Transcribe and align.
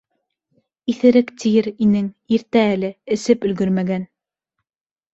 Иҫерек 0.93 1.29
тиер 1.43 1.69
инең- 1.87 2.09
иртә 2.39 2.65
әле, 2.73 2.93
эсеп 3.19 3.49
өлгөрмәгән. 3.51 4.13